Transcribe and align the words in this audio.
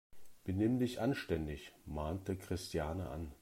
Benimm 0.45 0.79
dich 0.79 0.99
anständig!, 0.99 1.73
mahnte 1.85 2.35
Christiane 2.35 3.07
an. 3.11 3.31